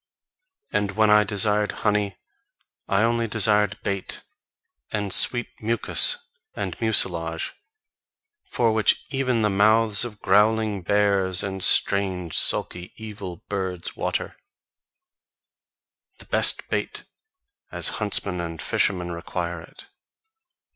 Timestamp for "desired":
1.23-1.71, 3.27-3.77